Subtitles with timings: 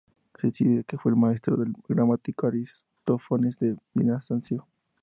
[0.39, 4.67] Se dice que fue maestro del gramático Aristófanes de Bizancio.